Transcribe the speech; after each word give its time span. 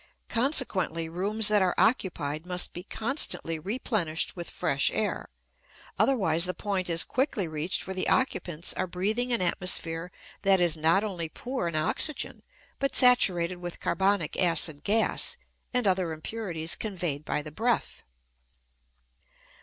Consequently, 0.29 1.07
rooms 1.07 1.47
that 1.47 1.61
are 1.61 1.75
occupied 1.77 2.43
must 2.43 2.73
be 2.73 2.81
constantly 2.81 3.59
replenished 3.59 4.35
with 4.35 4.49
fresh 4.49 4.89
air; 4.89 5.29
otherwise 5.99 6.45
the 6.45 6.55
point 6.55 6.89
is 6.89 7.03
quickly 7.03 7.47
reached 7.47 7.85
where 7.85 7.93
the 7.93 8.09
occupants 8.09 8.73
are 8.73 8.87
breathing 8.87 9.31
an 9.31 9.43
atmosphere 9.43 10.11
that 10.41 10.59
is 10.59 10.75
not 10.75 11.03
only 11.03 11.29
poor 11.29 11.67
in 11.67 11.75
oxygen 11.75 12.41
but 12.79 12.95
saturated 12.95 13.57
with 13.57 13.79
carbonic 13.79 14.35
acid 14.41 14.83
gas 14.83 15.37
and 15.71 15.85
other 15.87 16.11
impurities 16.13 16.73
conveyed 16.75 17.23
by 17.23 17.43
the 17.43 17.51
breath. 17.51 18.01